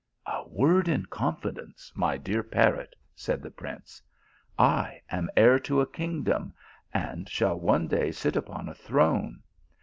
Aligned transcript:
"A 0.25 0.43
word 0.49 0.87
in 0.87 1.05
confidence, 1.05 1.91
my 1.93 2.17
dear 2.17 2.41
parrot," 2.41 2.95
said 3.15 3.43
the 3.43 3.51
prince. 3.51 4.01
"I 4.57 4.99
am 5.11 5.29
heir 5.37 5.59
to 5.59 5.79
a 5.79 5.85
kingdom, 5.85 6.55
and 6.91 7.29
shall 7.29 7.59
one 7.59 7.85
day 7.87 8.09
sit 8.09 8.35
upon 8.35 8.67
a 8.67 8.73
throne. 8.73 9.43